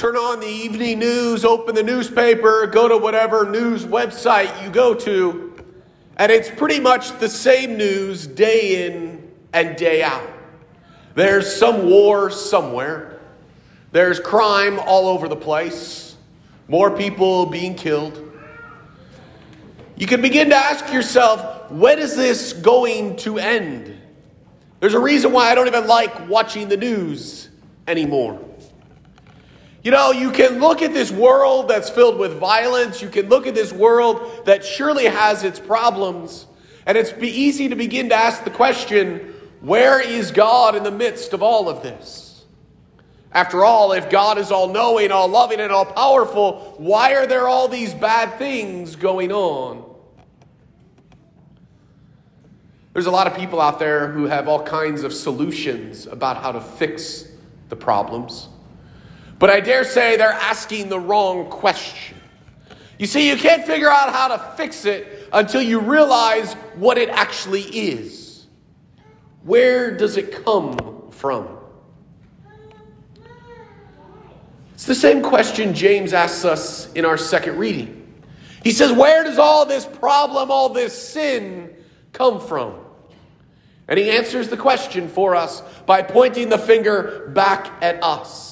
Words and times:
turn 0.00 0.16
on 0.16 0.40
the 0.40 0.46
evening 0.46 0.98
news, 0.98 1.44
open 1.44 1.74
the 1.74 1.82
newspaper, 1.82 2.66
go 2.66 2.88
to 2.88 2.96
whatever 2.96 3.44
news 3.44 3.84
website 3.84 4.64
you 4.64 4.70
go 4.70 4.94
to, 4.94 5.54
and 6.16 6.32
it's 6.32 6.48
pretty 6.48 6.80
much 6.80 7.18
the 7.18 7.28
same 7.28 7.76
news 7.76 8.26
day 8.26 8.86
in 8.86 9.30
and 9.52 9.76
day 9.76 10.02
out. 10.02 10.26
There's 11.14 11.54
some 11.54 11.90
war 11.90 12.30
somewhere, 12.30 13.20
there's 13.92 14.18
crime 14.18 14.78
all 14.78 15.06
over 15.06 15.28
the 15.28 15.36
place, 15.36 16.16
more 16.66 16.90
people 16.96 17.44
being 17.44 17.74
killed. 17.74 18.26
You 19.96 20.06
can 20.06 20.22
begin 20.22 20.48
to 20.48 20.56
ask 20.56 20.90
yourself, 20.94 21.70
when 21.70 21.98
is 21.98 22.16
this 22.16 22.54
going 22.54 23.16
to 23.16 23.36
end? 23.36 24.00
There's 24.80 24.94
a 24.94 24.98
reason 24.98 25.30
why 25.32 25.50
I 25.50 25.54
don't 25.54 25.66
even 25.66 25.86
like 25.86 26.26
watching 26.26 26.70
the 26.70 26.78
news 26.78 27.50
anymore. 27.86 28.46
You 29.82 29.90
know, 29.90 30.12
you 30.12 30.30
can 30.30 30.60
look 30.60 30.82
at 30.82 30.92
this 30.92 31.10
world 31.10 31.68
that's 31.68 31.88
filled 31.88 32.18
with 32.18 32.38
violence. 32.38 33.00
You 33.00 33.08
can 33.08 33.28
look 33.28 33.46
at 33.46 33.54
this 33.54 33.72
world 33.72 34.44
that 34.44 34.64
surely 34.64 35.06
has 35.06 35.42
its 35.42 35.58
problems. 35.58 36.46
And 36.84 36.98
it's 36.98 37.12
easy 37.22 37.68
to 37.68 37.76
begin 37.76 38.10
to 38.10 38.14
ask 38.14 38.44
the 38.44 38.50
question 38.50 39.34
where 39.60 40.00
is 40.00 40.30
God 40.30 40.74
in 40.74 40.82
the 40.82 40.90
midst 40.90 41.32
of 41.32 41.42
all 41.42 41.68
of 41.68 41.82
this? 41.82 42.44
After 43.32 43.64
all, 43.64 43.92
if 43.92 44.10
God 44.10 44.38
is 44.38 44.50
all 44.50 44.68
knowing, 44.68 45.12
all 45.12 45.28
loving, 45.28 45.60
and 45.60 45.70
all 45.70 45.84
powerful, 45.84 46.74
why 46.78 47.14
are 47.14 47.26
there 47.26 47.46
all 47.46 47.68
these 47.68 47.94
bad 47.94 48.38
things 48.38 48.96
going 48.96 49.30
on? 49.30 49.84
There's 52.92 53.06
a 53.06 53.10
lot 53.10 53.28
of 53.28 53.36
people 53.36 53.60
out 53.60 53.78
there 53.78 54.08
who 54.08 54.24
have 54.24 54.48
all 54.48 54.62
kinds 54.62 55.04
of 55.04 55.12
solutions 55.12 56.06
about 56.06 56.38
how 56.38 56.50
to 56.52 56.60
fix 56.60 57.28
the 57.68 57.76
problems. 57.76 58.48
But 59.40 59.48
I 59.48 59.60
dare 59.60 59.84
say 59.84 60.18
they're 60.18 60.32
asking 60.32 60.90
the 60.90 61.00
wrong 61.00 61.48
question. 61.48 62.18
You 62.98 63.06
see, 63.06 63.26
you 63.26 63.36
can't 63.38 63.64
figure 63.64 63.88
out 63.88 64.12
how 64.12 64.28
to 64.28 64.38
fix 64.54 64.84
it 64.84 65.28
until 65.32 65.62
you 65.62 65.80
realize 65.80 66.52
what 66.74 66.98
it 66.98 67.08
actually 67.08 67.62
is. 67.62 68.46
Where 69.42 69.96
does 69.96 70.18
it 70.18 70.44
come 70.44 71.10
from? 71.10 71.48
It's 74.74 74.84
the 74.84 74.94
same 74.94 75.22
question 75.22 75.72
James 75.72 76.12
asks 76.12 76.44
us 76.44 76.92
in 76.92 77.06
our 77.06 77.16
second 77.16 77.56
reading. 77.56 77.96
He 78.62 78.72
says, 78.72 78.92
Where 78.92 79.24
does 79.24 79.38
all 79.38 79.64
this 79.64 79.86
problem, 79.86 80.50
all 80.50 80.68
this 80.68 80.96
sin 80.96 81.74
come 82.12 82.46
from? 82.46 82.74
And 83.88 83.98
he 83.98 84.10
answers 84.10 84.50
the 84.50 84.58
question 84.58 85.08
for 85.08 85.34
us 85.34 85.62
by 85.86 86.02
pointing 86.02 86.50
the 86.50 86.58
finger 86.58 87.30
back 87.34 87.72
at 87.82 88.04
us. 88.04 88.49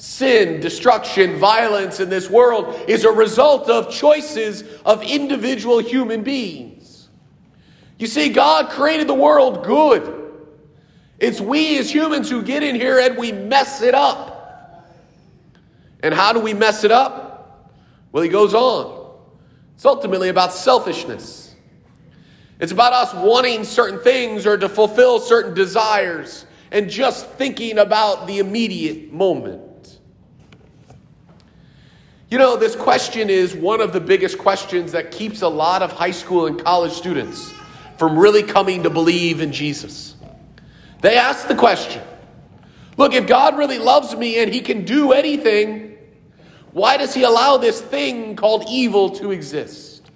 Sin, 0.00 0.60
destruction, 0.60 1.38
violence 1.38 2.00
in 2.00 2.08
this 2.08 2.30
world 2.30 2.88
is 2.88 3.04
a 3.04 3.12
result 3.12 3.68
of 3.68 3.92
choices 3.92 4.64
of 4.86 5.02
individual 5.02 5.78
human 5.78 6.22
beings. 6.22 7.10
You 7.98 8.06
see, 8.06 8.30
God 8.30 8.70
created 8.70 9.08
the 9.08 9.14
world 9.14 9.62
good. 9.62 10.32
It's 11.18 11.38
we 11.38 11.78
as 11.78 11.92
humans 11.92 12.30
who 12.30 12.40
get 12.40 12.62
in 12.62 12.76
here 12.76 12.98
and 12.98 13.18
we 13.18 13.30
mess 13.30 13.82
it 13.82 13.94
up. 13.94 14.90
And 16.02 16.14
how 16.14 16.32
do 16.32 16.40
we 16.40 16.54
mess 16.54 16.82
it 16.82 16.90
up? 16.90 17.70
Well, 18.10 18.22
he 18.22 18.30
goes 18.30 18.54
on. 18.54 19.18
It's 19.74 19.84
ultimately 19.84 20.30
about 20.30 20.54
selfishness. 20.54 21.54
It's 22.58 22.72
about 22.72 22.94
us 22.94 23.12
wanting 23.12 23.64
certain 23.64 24.00
things 24.00 24.46
or 24.46 24.56
to 24.56 24.70
fulfill 24.70 25.20
certain 25.20 25.52
desires 25.52 26.46
and 26.70 26.88
just 26.88 27.26
thinking 27.32 27.76
about 27.76 28.26
the 28.26 28.38
immediate 28.38 29.12
moment. 29.12 29.66
You 32.30 32.38
know, 32.38 32.56
this 32.56 32.76
question 32.76 33.28
is 33.28 33.56
one 33.56 33.80
of 33.80 33.92
the 33.92 34.00
biggest 34.00 34.38
questions 34.38 34.92
that 34.92 35.10
keeps 35.10 35.42
a 35.42 35.48
lot 35.48 35.82
of 35.82 35.90
high 35.90 36.12
school 36.12 36.46
and 36.46 36.62
college 36.62 36.92
students 36.92 37.52
from 37.98 38.16
really 38.16 38.44
coming 38.44 38.84
to 38.84 38.90
believe 38.90 39.40
in 39.40 39.52
Jesus. 39.52 40.14
They 41.00 41.16
ask 41.16 41.48
the 41.48 41.56
question 41.56 42.02
look, 42.96 43.14
if 43.14 43.26
God 43.26 43.58
really 43.58 43.78
loves 43.78 44.14
me 44.14 44.38
and 44.38 44.52
he 44.52 44.60
can 44.60 44.84
do 44.84 45.10
anything, 45.10 45.96
why 46.70 46.98
does 46.98 47.12
he 47.12 47.24
allow 47.24 47.56
this 47.56 47.80
thing 47.80 48.36
called 48.36 48.64
evil 48.68 49.10
to 49.16 49.32
exist? 49.32 50.08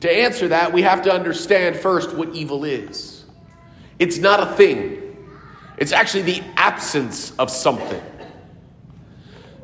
To 0.00 0.12
answer 0.12 0.48
that, 0.48 0.74
we 0.74 0.82
have 0.82 1.00
to 1.02 1.12
understand 1.12 1.76
first 1.76 2.14
what 2.14 2.34
evil 2.34 2.64
is. 2.64 3.24
It's 3.98 4.18
not 4.18 4.40
a 4.40 4.54
thing, 4.54 5.16
it's 5.78 5.92
actually 5.92 6.22
the 6.22 6.42
absence 6.56 7.32
of 7.38 7.50
something. 7.50 8.02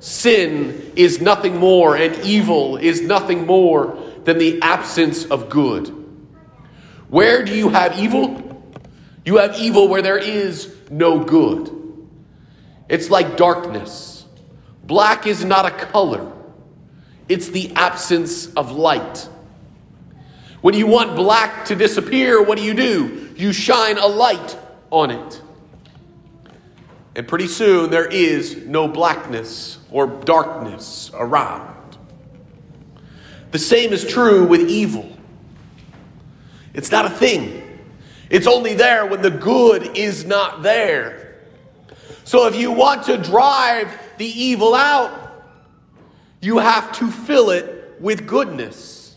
Sin 0.05 0.93
is 0.97 1.23
nothing 1.23 1.57
more, 1.57 1.97
and 1.97 2.15
evil 2.27 2.77
is 2.77 3.01
nothing 3.01 3.47
more 3.47 3.97
than 4.25 4.37
the 4.37 4.61
absence 4.61 5.25
of 5.25 5.49
good. 5.49 5.89
Where 7.09 7.43
do 7.43 7.57
you 7.57 7.71
have 7.71 7.99
evil? 7.99 8.63
You 9.25 9.39
have 9.39 9.59
evil 9.59 9.89
where 9.89 10.03
there 10.03 10.19
is 10.19 10.77
no 10.91 11.25
good. 11.25 11.71
It's 12.87 13.09
like 13.09 13.39
darkness. 13.39 14.27
Black 14.85 15.27
is 15.27 15.43
not 15.43 15.65
a 15.65 15.71
color, 15.71 16.31
it's 17.27 17.49
the 17.49 17.73
absence 17.75 18.53
of 18.57 18.73
light. 18.73 19.27
When 20.61 20.75
you 20.75 20.87
want 20.87 21.17
black 21.17 21.65
to 21.65 21.75
disappear, 21.75 22.43
what 22.43 22.59
do 22.59 22.65
you 22.65 22.75
do? 22.75 23.33
You 23.39 23.55
shine 23.55 23.97
a 23.97 24.07
light 24.07 24.59
on 24.91 25.11
it. 25.11 25.41
And 27.17 27.29
pretty 27.29 27.47
soon 27.47 27.91
there 27.91 28.07
is 28.07 28.57
no 28.67 28.89
blackness 28.89 29.79
or 29.91 30.07
darkness 30.07 31.11
around. 31.15 31.99
The 33.53 33.59
same 33.59 33.93
is 33.93 34.05
true 34.05 34.47
with 34.47 34.69
evil. 34.69 35.11
It's 36.73 36.91
not 36.91 37.07
a 37.07 37.11
thing, 37.11 37.63
it's 38.31 38.49
only 38.49 38.75
there 38.75 39.07
when 39.07 39.23
the 39.23 39.31
good 39.31 39.97
is 39.97 40.25
not 40.25 40.63
there. 40.63 41.37
So 42.25 42.47
if 42.47 42.57
you 42.57 42.73
want 42.73 43.05
to 43.05 43.19
drive 43.19 43.97
the 44.19 44.27
evil 44.27 44.75
out, 44.75 45.45
you 46.41 46.59
have 46.59 46.91
to 46.99 47.11
fill 47.11 47.51
it 47.51 47.97
with 48.01 48.27
goodness. 48.27 49.17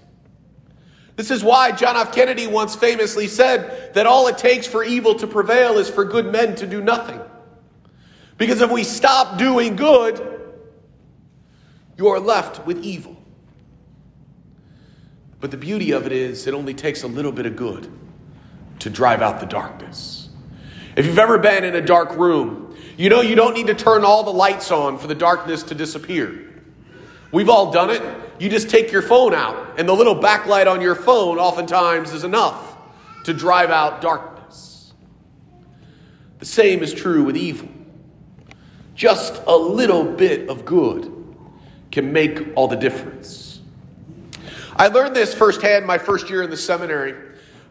This 1.15 1.31
is 1.31 1.43
why 1.43 1.71
John 1.71 1.95
F. 1.97 2.13
Kennedy 2.13 2.45
once 2.45 2.75
famously 2.75 3.27
said 3.27 3.93
that 3.95 4.05
all 4.05 4.27
it 4.27 4.37
takes 4.37 4.67
for 4.67 4.83
evil 4.83 5.15
to 5.15 5.25
prevail 5.25 5.79
is 5.79 5.89
for 5.89 6.05
good 6.05 6.31
men 6.31 6.55
to 6.57 6.67
do 6.67 6.79
nothing. 6.79 7.19
Because 8.37 8.61
if 8.61 8.71
we 8.71 8.83
stop 8.83 9.37
doing 9.37 9.75
good, 9.75 10.21
you 11.97 12.07
are 12.07 12.19
left 12.19 12.65
with 12.65 12.83
evil. 12.83 13.17
But 15.39 15.51
the 15.51 15.57
beauty 15.57 15.91
of 15.91 16.05
it 16.05 16.11
is, 16.11 16.47
it 16.47 16.53
only 16.53 16.73
takes 16.73 17.03
a 17.03 17.07
little 17.07 17.31
bit 17.31 17.45
of 17.45 17.55
good 17.55 17.91
to 18.79 18.89
drive 18.89 19.21
out 19.21 19.39
the 19.39 19.45
darkness. 19.45 20.29
If 20.95 21.05
you've 21.05 21.19
ever 21.19 21.37
been 21.37 21.63
in 21.63 21.75
a 21.75 21.81
dark 21.81 22.15
room, 22.15 22.75
you 22.97 23.09
know 23.09 23.21
you 23.21 23.35
don't 23.35 23.53
need 23.53 23.67
to 23.67 23.75
turn 23.75 24.03
all 24.03 24.23
the 24.23 24.31
lights 24.31 24.71
on 24.71 24.97
for 24.97 25.07
the 25.07 25.15
darkness 25.15 25.63
to 25.63 25.75
disappear. 25.75 26.43
We've 27.31 27.49
all 27.49 27.71
done 27.71 27.89
it. 27.89 28.01
You 28.39 28.49
just 28.49 28.69
take 28.69 28.91
your 28.91 29.01
phone 29.01 29.33
out, 29.33 29.79
and 29.79 29.87
the 29.87 29.93
little 29.93 30.15
backlight 30.15 30.71
on 30.71 30.81
your 30.81 30.95
phone 30.95 31.37
oftentimes 31.37 32.13
is 32.13 32.23
enough 32.23 32.77
to 33.25 33.33
drive 33.33 33.69
out 33.69 34.01
darkness. 34.01 34.93
The 36.39 36.45
same 36.45 36.81
is 36.81 36.93
true 36.93 37.23
with 37.23 37.35
evil. 37.35 37.69
Just 38.97 39.43
a 39.45 39.55
little 39.55 40.03
bit 40.03 40.49
of 40.49 40.65
good 40.65 41.13
can 41.91 42.11
make 42.11 42.41
all 42.55 42.67
the 42.67 42.75
difference. 42.75 43.61
I 44.75 44.87
learned 44.87 45.15
this 45.15 45.35
firsthand 45.35 45.85
my 45.85 45.99
first 45.99 46.31
year 46.31 46.41
in 46.41 46.49
the 46.49 46.57
seminary. 46.57 47.13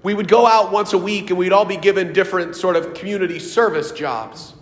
We 0.04 0.14
would 0.14 0.28
go 0.28 0.46
out 0.46 0.70
once 0.70 0.92
a 0.92 0.98
week 0.98 1.30
and 1.30 1.38
we'd 1.38 1.52
all 1.52 1.64
be 1.64 1.76
given 1.76 2.12
different 2.12 2.54
sort 2.54 2.76
of 2.76 2.94
community 2.94 3.40
service 3.40 3.90
jobs. 3.90 4.54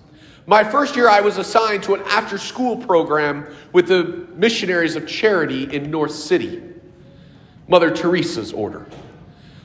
My 0.47 0.65
first 0.65 0.97
year, 0.97 1.07
I 1.07 1.21
was 1.21 1.37
assigned 1.37 1.83
to 1.83 1.95
an 1.95 2.03
after 2.07 2.39
school 2.39 2.79
program 2.79 3.47
with 3.75 3.87
the 3.87 4.27
Missionaries 4.35 4.97
of 4.97 5.07
Charity 5.07 5.65
in 5.65 5.91
North 5.91 6.13
City, 6.13 6.63
Mother 7.69 7.91
Teresa's 7.91 8.55
order. 8.55 8.87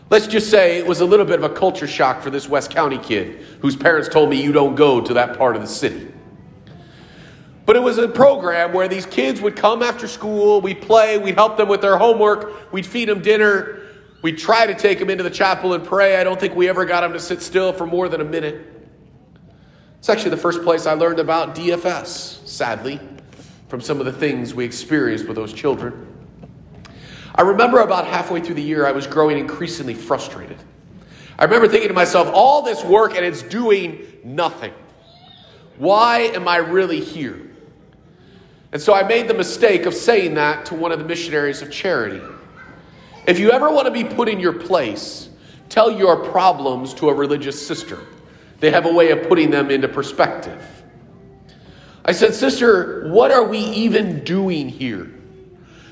Let's 0.09 0.27
just 0.27 0.49
say 0.49 0.77
it 0.77 0.85
was 0.85 0.99
a 0.99 1.05
little 1.05 1.25
bit 1.25 1.41
of 1.41 1.49
a 1.49 1.55
culture 1.55 1.87
shock 1.87 2.21
for 2.21 2.29
this 2.29 2.49
West 2.49 2.71
County 2.71 2.97
kid 2.97 3.37
whose 3.61 3.77
parents 3.77 4.09
told 4.09 4.29
me 4.29 4.41
you 4.41 4.51
don't 4.51 4.75
go 4.75 4.99
to 4.99 5.13
that 5.13 5.37
part 5.37 5.55
of 5.55 5.61
the 5.61 5.67
city. 5.67 6.11
But 7.69 7.75
it 7.75 7.83
was 7.83 7.99
a 7.99 8.07
program 8.07 8.73
where 8.73 8.87
these 8.87 9.05
kids 9.05 9.41
would 9.41 9.55
come 9.55 9.83
after 9.83 10.07
school, 10.07 10.59
we'd 10.59 10.81
play, 10.81 11.19
we'd 11.19 11.35
help 11.35 11.55
them 11.55 11.67
with 11.67 11.81
their 11.81 11.99
homework, 11.99 12.73
we'd 12.73 12.83
feed 12.83 13.09
them 13.09 13.21
dinner, 13.21 13.81
we'd 14.23 14.39
try 14.39 14.65
to 14.65 14.73
take 14.73 14.97
them 14.97 15.11
into 15.11 15.23
the 15.23 15.29
chapel 15.29 15.75
and 15.75 15.85
pray. 15.85 16.15
I 16.15 16.23
don't 16.23 16.39
think 16.39 16.55
we 16.55 16.67
ever 16.67 16.83
got 16.83 17.01
them 17.01 17.13
to 17.13 17.19
sit 17.19 17.43
still 17.43 17.71
for 17.71 17.85
more 17.85 18.09
than 18.09 18.21
a 18.21 18.25
minute. 18.25 18.89
It's 19.99 20.09
actually 20.09 20.31
the 20.31 20.37
first 20.37 20.63
place 20.63 20.87
I 20.87 20.93
learned 20.93 21.19
about 21.19 21.53
DFS, 21.53 22.43
sadly, 22.47 22.99
from 23.67 23.81
some 23.81 23.99
of 23.99 24.07
the 24.07 24.13
things 24.13 24.55
we 24.55 24.65
experienced 24.65 25.27
with 25.27 25.35
those 25.35 25.53
children. 25.53 26.07
I 27.35 27.43
remember 27.43 27.81
about 27.81 28.07
halfway 28.07 28.41
through 28.41 28.55
the 28.55 28.63
year, 28.63 28.87
I 28.87 28.93
was 28.93 29.05
growing 29.05 29.37
increasingly 29.37 29.93
frustrated. 29.93 30.57
I 31.37 31.43
remember 31.43 31.67
thinking 31.67 31.89
to 31.89 31.93
myself, 31.93 32.31
all 32.33 32.63
this 32.63 32.83
work 32.83 33.15
and 33.15 33.23
it's 33.23 33.43
doing 33.43 34.07
nothing. 34.23 34.73
Why 35.77 36.21
am 36.33 36.47
I 36.47 36.57
really 36.57 36.99
here? 36.99 37.45
And 38.71 38.81
so 38.81 38.93
I 38.93 39.03
made 39.03 39.27
the 39.27 39.33
mistake 39.33 39.85
of 39.85 39.93
saying 39.93 40.35
that 40.35 40.65
to 40.67 40.75
one 40.75 40.91
of 40.91 40.99
the 40.99 41.05
missionaries 41.05 41.61
of 41.61 41.71
charity. 41.71 42.21
If 43.25 43.39
you 43.39 43.51
ever 43.51 43.69
want 43.69 43.85
to 43.85 43.91
be 43.91 44.03
put 44.03 44.29
in 44.29 44.39
your 44.39 44.53
place, 44.53 45.29
tell 45.69 45.91
your 45.91 46.17
problems 46.25 46.93
to 46.95 47.09
a 47.09 47.13
religious 47.13 47.65
sister. 47.65 47.99
They 48.59 48.71
have 48.71 48.85
a 48.85 48.93
way 48.93 49.11
of 49.11 49.27
putting 49.27 49.49
them 49.49 49.71
into 49.71 49.87
perspective. 49.87 50.61
I 52.05 52.11
said, 52.11 52.33
Sister, 52.33 53.09
what 53.09 53.31
are 53.31 53.43
we 53.43 53.59
even 53.59 54.23
doing 54.23 54.69
here? 54.69 55.11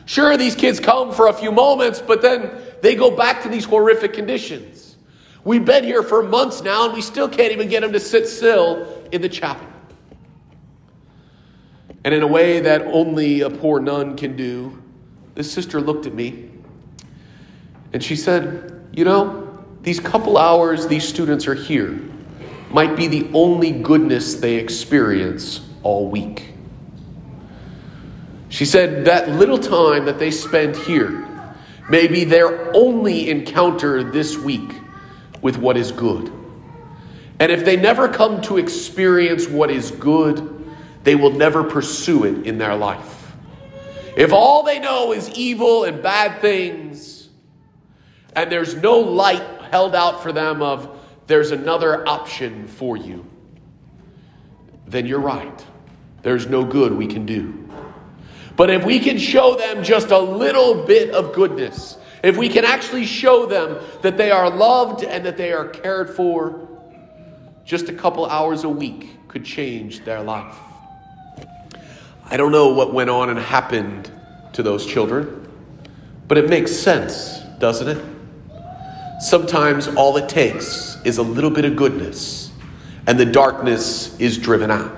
Sure, 0.06 0.38
these 0.38 0.56
kids 0.56 0.80
come 0.80 1.14
for 1.14 1.28
a 1.28 1.34
few 1.34 1.52
moments, 1.52 2.02
but 2.02 2.22
then 2.22 2.52
they 2.82 2.96
go 2.96 3.16
back 3.16 3.44
to 3.44 3.50
these 3.50 3.66
horrific 3.66 4.14
conditions. 4.14 4.96
We've 5.44 5.66
been 5.66 5.84
here 5.84 6.02
for 6.02 6.24
months 6.24 6.62
now, 6.62 6.86
and 6.86 6.94
we 6.94 7.02
still 7.02 7.30
can't 7.30 7.52
even 7.52 7.68
get 7.70 7.82
them 7.82 7.94
to 7.94 8.00
sit 8.00 8.28
still 8.28 9.04
in 9.12 9.22
the 9.22 9.30
chapel. 9.30 9.68
And 12.07 12.15
in 12.15 12.24
a 12.24 12.27
way 12.27 12.62
that 12.62 12.83
only 12.83 13.42
a 13.42 13.50
poor 13.50 13.81
nun 13.81 14.15
can 14.15 14.38
do, 14.38 14.81
this 15.36 15.51
sister 15.51 15.81
looked 15.81 16.06
at 16.06 16.13
me 16.13 16.50
and 17.92 18.01
she 18.01 18.15
said, 18.15 18.88
You 18.94 19.04
know, 19.04 19.65
these 19.81 20.00
couple 20.00 20.38
hours 20.38 20.88
these 20.88 21.06
students 21.06 21.48
are 21.48 21.54
here 21.54 22.00
might 22.69 22.95
be 22.95 23.07
the 23.07 23.30
only 23.33 23.71
goodness 23.71 24.36
they 24.36 24.56
experience 24.56 25.68
all 25.83 26.07
week. 26.07 26.54
She 28.48 28.63
said 28.63 29.04
that 29.04 29.27
little 29.31 29.59
time 29.59 30.06
that 30.06 30.18
they 30.18 30.31
spend 30.31 30.77
here 30.77 31.27
may 31.89 32.07
be 32.07 32.24
their 32.24 32.74
only 32.74 33.30
encounter 33.30 34.01
this 34.01 34.38
week 34.38 34.71
with 35.42 35.57
what 35.57 35.75
is 35.75 35.92
good. 35.92 36.31
And 37.42 37.51
if 37.51 37.65
they 37.65 37.75
never 37.75 38.07
come 38.07 38.39
to 38.44 38.56
experience 38.56 39.50
what 39.50 39.69
is 39.69 39.92
good, 39.92 40.56
they 41.07 41.15
will 41.15 41.31
never 41.31 41.63
pursue 41.63 42.25
it 42.25 42.45
in 42.45 42.57
their 42.57 42.75
life. 42.75 43.31
If 44.18 44.33
all 44.33 44.63
they 44.63 44.77
know 44.77 45.13
is 45.13 45.30
evil 45.30 45.86
and 45.86 46.04
bad 46.04 46.42
things, 46.42 47.30
and 48.36 48.51
there's 48.51 48.75
no 48.75 49.00
light 49.00 49.42
held 49.71 49.95
out 49.95 50.21
for 50.21 50.33
them 50.33 50.62
of 50.62 51.00
there's 51.25 51.51
another 51.51 52.06
option 52.06 52.68
for 52.68 52.98
you, 52.98 53.25
then 54.86 55.06
you're 55.06 55.21
right. 55.21 55.65
There's 56.24 56.48
no 56.48 56.65
good 56.65 56.92
we 56.92 57.07
can 57.07 57.25
do. 57.25 57.69
But 58.57 58.69
if 58.69 58.83
we 58.83 59.00
can 59.00 59.18
show 59.18 59.56
them 59.56 59.86
just 59.86 60.12
a 60.12 60.19
little 60.19 60.83
bit 60.83 61.12
of 61.12 61.33
goodness, 61.33 61.98
if 62.21 62.36
we 62.36 62.50
can 62.50 62.65
actually 62.65 63.06
show 63.06 63.45
them 63.45 63.77
that 64.01 64.18
they 64.18 64.30
are 64.30 64.50
loved 64.50 65.06
and 65.06 65.25
that 65.25 65.38
they 65.38 65.54
are 65.54 65.69
cared 65.69 66.09
for, 66.09 66.68
just 67.63 67.88
a 67.88 67.94
couple 67.94 68.25
hours 68.25 68.65
a 68.65 68.69
week 68.69 69.30
could 69.30 69.45
change 69.45 70.04
their 70.04 70.21
life. 70.21 70.67
I 72.30 72.36
don't 72.36 72.52
know 72.52 72.70
what 72.70 72.94
went 72.94 73.10
on 73.10 73.30
and 73.30 73.40
happened 73.40 74.12
to 74.54 74.62
those 74.62 74.86
children, 74.86 75.50
but 76.28 76.38
it 76.38 76.50
makes 76.50 76.76
sense, 76.76 77.40
doesn't 77.60 77.88
it? 77.88 78.04
Sometimes 79.22 79.88
all 79.88 80.18
it 80.18 80.28
takes 80.28 80.98
is 81.06 81.20
a 81.20 81.24
little 81.24 81.50
bit 81.50 81.64
of 81.64 81.78
goodness, 81.78 82.52
and 83.08 83.18
the 83.18 83.26
darkness 83.26 84.20
is 84.20 84.38
driven 84.38 84.70
out. 84.70 84.94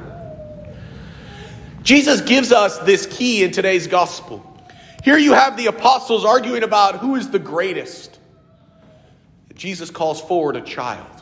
Jesus 1.83 2.21
gives 2.21 2.51
us 2.51 2.79
this 2.79 3.05
key 3.05 3.43
in 3.43 3.51
today's 3.51 3.85
gospel. 3.85 4.45
Here 5.03 5.17
you 5.17 5.33
have 5.33 5.55
the 5.55 5.67
apostles 5.67 6.25
arguing 6.25 6.63
about 6.63 6.97
who 6.97 7.15
is 7.15 7.29
the 7.29 7.39
greatest. 7.39 8.19
Jesus 9.53 9.91
calls 9.91 10.19
forward 10.19 10.55
a 10.55 10.61
child. 10.61 11.18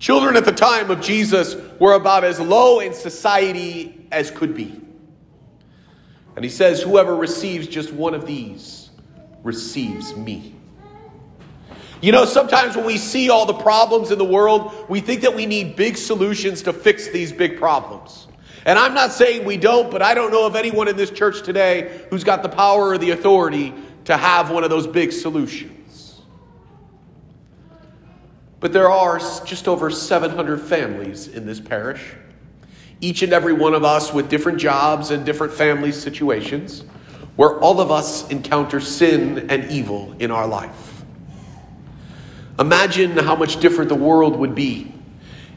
Children 0.00 0.34
at 0.36 0.46
the 0.46 0.52
time 0.52 0.90
of 0.90 1.02
Jesus 1.02 1.54
were 1.78 1.92
about 1.92 2.24
as 2.24 2.40
low 2.40 2.80
in 2.80 2.94
society 2.94 4.06
as 4.10 4.30
could 4.30 4.54
be. 4.54 4.80
And 6.36 6.44
he 6.44 6.50
says, 6.50 6.80
Whoever 6.80 7.14
receives 7.14 7.66
just 7.68 7.92
one 7.92 8.14
of 8.14 8.26
these 8.26 8.88
receives 9.44 10.16
me. 10.16 10.54
You 12.00 12.12
know, 12.12 12.24
sometimes 12.24 12.76
when 12.76 12.86
we 12.86 12.96
see 12.96 13.28
all 13.28 13.44
the 13.44 13.52
problems 13.52 14.10
in 14.10 14.16
the 14.16 14.24
world, 14.24 14.72
we 14.88 15.00
think 15.00 15.20
that 15.20 15.36
we 15.36 15.44
need 15.44 15.76
big 15.76 15.98
solutions 15.98 16.62
to 16.62 16.72
fix 16.72 17.08
these 17.08 17.30
big 17.30 17.58
problems. 17.58 18.26
And 18.64 18.78
I'm 18.78 18.94
not 18.94 19.12
saying 19.12 19.44
we 19.44 19.58
don't, 19.58 19.90
but 19.90 20.00
I 20.00 20.14
don't 20.14 20.30
know 20.30 20.46
of 20.46 20.56
anyone 20.56 20.88
in 20.88 20.96
this 20.96 21.10
church 21.10 21.42
today 21.42 22.06
who's 22.08 22.24
got 22.24 22.42
the 22.42 22.48
power 22.48 22.88
or 22.88 22.96
the 22.96 23.10
authority 23.10 23.74
to 24.06 24.16
have 24.16 24.50
one 24.50 24.64
of 24.64 24.70
those 24.70 24.86
big 24.86 25.12
solutions. 25.12 25.79
But 28.60 28.74
there 28.74 28.90
are 28.90 29.18
just 29.18 29.66
over 29.66 29.90
700 29.90 30.60
families 30.60 31.28
in 31.28 31.46
this 31.46 31.58
parish, 31.58 32.14
each 33.00 33.22
and 33.22 33.32
every 33.32 33.54
one 33.54 33.74
of 33.74 33.84
us 33.84 34.12
with 34.12 34.28
different 34.28 34.58
jobs 34.58 35.10
and 35.10 35.24
different 35.24 35.52
family 35.54 35.92
situations, 35.92 36.84
where 37.36 37.58
all 37.60 37.80
of 37.80 37.90
us 37.90 38.28
encounter 38.28 38.80
sin 38.80 39.50
and 39.50 39.70
evil 39.70 40.14
in 40.18 40.30
our 40.30 40.46
life. 40.46 41.04
Imagine 42.58 43.16
how 43.16 43.34
much 43.34 43.58
different 43.60 43.88
the 43.88 43.94
world 43.94 44.36
would 44.36 44.54
be 44.54 44.92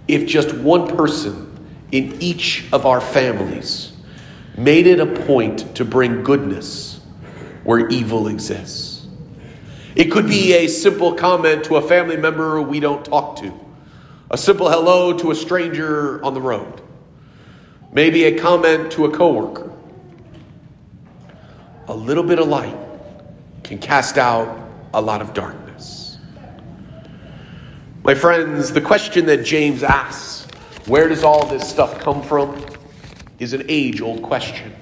if 0.07 0.25
just 0.25 0.53
one 0.55 0.95
person 0.95 1.49
in 1.91 2.21
each 2.21 2.65
of 2.71 2.85
our 2.85 3.01
families 3.01 3.91
made 4.57 4.87
it 4.87 5.01
a 5.01 5.05
point 5.05 5.75
to 5.75 5.83
bring 5.83 6.23
goodness 6.23 7.01
where 7.65 7.89
evil 7.89 8.29
exists. 8.29 8.92
It 9.95 10.11
could 10.11 10.27
be 10.27 10.53
a 10.53 10.67
simple 10.67 11.13
comment 11.13 11.65
to 11.65 11.75
a 11.75 11.81
family 11.81 12.17
member 12.17 12.61
we 12.61 12.79
don't 12.79 13.05
talk 13.05 13.37
to, 13.37 13.53
a 14.31 14.37
simple 14.37 14.69
hello 14.69 15.17
to 15.19 15.31
a 15.31 15.35
stranger 15.35 16.23
on 16.23 16.33
the 16.33 16.41
road, 16.41 16.81
maybe 17.91 18.23
a 18.23 18.39
comment 18.39 18.91
to 18.93 19.05
a 19.05 19.11
coworker. 19.11 19.71
A 21.87 21.93
little 21.93 22.23
bit 22.23 22.39
of 22.39 22.47
light 22.47 22.77
can 23.63 23.77
cast 23.77 24.17
out 24.17 24.69
a 24.93 25.01
lot 25.01 25.21
of 25.21 25.33
darkness. 25.33 26.17
My 28.03 28.15
friends, 28.15 28.71
the 28.71 28.81
question 28.81 29.25
that 29.27 29.45
James 29.45 29.83
asks 29.83 30.47
where 30.87 31.07
does 31.07 31.23
all 31.23 31.45
this 31.45 31.67
stuff 31.67 31.99
come 31.99 32.21
from? 32.21 32.65
Is 33.39 33.53
an 33.53 33.65
age 33.69 34.01
old 34.01 34.21
question. 34.21 34.73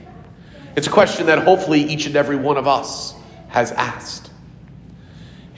It's 0.76 0.88
a 0.88 0.92
question 0.92 1.28
that 1.28 1.40
hopefully 1.40 1.82
each 1.82 2.08
and 2.08 2.16
every 2.16 2.36
one 2.36 2.58
of 2.58 2.68
us 2.68 3.14
has 3.50 3.72
asked. 3.74 4.31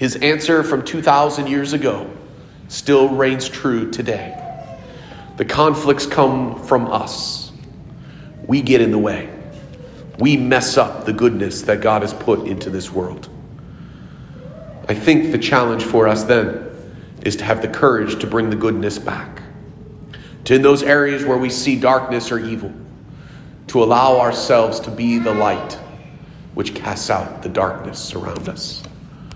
His 0.04 0.18
answer 0.18 0.64
from 0.64 0.84
2,000 0.84 1.48
years 1.48 1.72
ago 1.72 2.12
still 2.68 3.08
reigns 3.08 3.48
true 3.48 3.90
today. 3.90 4.38
The 5.38 5.46
conflicts 5.46 6.06
come 6.06 6.62
from 6.66 6.92
us. 6.92 7.54
We 8.46 8.62
get 8.62 8.82
in 8.82 8.92
the 8.92 8.98
way. 8.98 9.34
We 10.20 10.36
mess 10.36 10.76
up 10.76 11.06
the 11.06 11.14
goodness 11.14 11.62
that 11.62 11.80
God 11.80 12.02
has 12.02 12.14
put 12.14 12.46
into 12.46 12.70
this 12.70 12.92
world. 12.92 13.30
I 14.90 14.94
think 14.94 15.32
the 15.32 15.38
challenge 15.38 15.84
for 15.86 16.06
us 16.06 16.26
then 16.26 16.70
is 17.22 17.38
to 17.38 17.46
have 17.46 17.62
the 17.62 17.70
courage 17.70 18.20
to 18.20 18.28
bring 18.28 18.50
the 18.50 18.58
goodness 18.58 19.00
back 19.00 19.42
to 20.44 20.54
in 20.54 20.62
those 20.62 20.84
areas 20.84 21.24
where 21.24 21.38
we 21.38 21.50
see 21.50 21.80
darkness 21.80 22.30
or 22.30 22.40
evil, 22.40 22.74
to 23.68 23.82
allow 23.82 24.20
ourselves 24.20 24.82
to 24.82 24.92
be 24.92 25.18
the 25.18 25.34
light 25.34 25.80
which 26.56 26.76
casts 26.76 27.10
out 27.10 27.42
the 27.42 27.48
darkness 27.48 28.14
around 28.14 28.50
us. 28.50 28.84